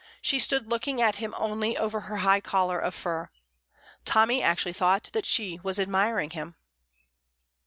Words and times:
She 0.19 0.39
stood 0.39 0.67
looking 0.67 0.99
at 0.99 1.17
him 1.17 1.35
only 1.37 1.77
over 1.77 1.99
her 1.99 2.17
high 2.17 2.41
collar 2.41 2.79
of 2.79 2.95
fur. 2.95 3.29
Tommy 4.03 4.41
actually 4.41 4.73
thought 4.73 5.11
that 5.13 5.27
she 5.27 5.59
was 5.61 5.79
admiring 5.79 6.31
him. 6.31 6.55